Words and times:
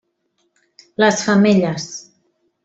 Les 1.03 1.19
femelles: 1.27 1.85